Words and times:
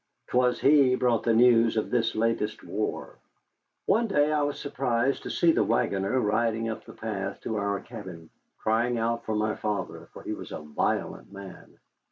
'Twas 0.29 0.59
he 0.59 0.95
brought 0.95 1.21
the 1.21 1.31
news 1.31 1.77
of 1.77 1.91
this 1.91 2.15
latest 2.15 2.63
war. 2.63 3.19
One 3.85 4.07
day 4.07 4.31
I 4.31 4.41
was 4.41 4.59
surprised 4.59 5.21
to 5.21 5.29
see 5.29 5.51
the 5.51 5.63
wagoner 5.63 6.19
riding 6.19 6.69
up 6.69 6.83
the 6.85 6.93
path 6.93 7.39
to 7.41 7.57
our 7.57 7.79
cabin, 7.81 8.31
crying 8.57 8.97
out 8.97 9.25
for 9.25 9.35
my 9.35 9.53
father, 9.53 10.07
for 10.11 10.23
he 10.23 10.33
was 10.33 10.51
a 10.51 10.57
violent 10.57 11.31
man. 11.31 11.77